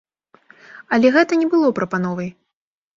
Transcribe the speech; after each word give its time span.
Але 0.97 1.13
гэта 1.19 1.41
не 1.45 1.53
было 1.55 1.67
прапановай. 1.83 2.29